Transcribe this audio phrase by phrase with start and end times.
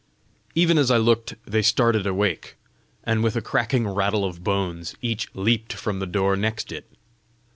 [0.55, 2.55] Even as I looked, they started awake,
[3.03, 6.91] and with a cracking rattle of bones, each leaped from the door next it.